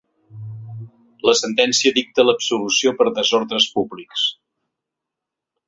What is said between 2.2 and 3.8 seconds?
l’absolució per desordres